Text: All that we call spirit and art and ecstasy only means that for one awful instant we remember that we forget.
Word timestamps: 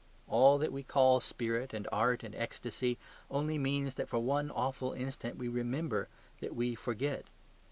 All 0.27 0.57
that 0.57 0.71
we 0.71 0.81
call 0.81 1.19
spirit 1.19 1.75
and 1.75 1.87
art 1.91 2.23
and 2.23 2.33
ecstasy 2.33 2.97
only 3.29 3.59
means 3.59 3.93
that 3.93 4.09
for 4.09 4.17
one 4.17 4.49
awful 4.49 4.93
instant 4.93 5.37
we 5.37 5.47
remember 5.47 6.09
that 6.39 6.55
we 6.55 6.73
forget. 6.73 7.25